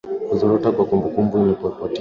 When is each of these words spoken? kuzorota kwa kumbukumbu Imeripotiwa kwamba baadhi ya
kuzorota 0.29 0.69
kwa 0.75 0.85
kumbukumbu 0.85 1.37
Imeripotiwa 1.37 1.71
kwamba 1.71 1.79
baadhi 1.79 1.83
ya 1.83 1.89